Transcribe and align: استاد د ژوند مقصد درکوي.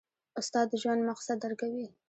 استاد 0.39 0.65
د 0.69 0.73
ژوند 0.81 1.01
مقصد 1.09 1.37
درکوي. 1.43 1.87